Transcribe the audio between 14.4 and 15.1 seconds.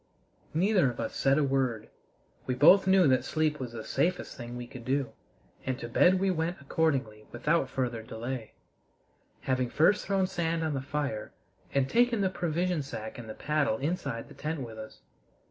with us.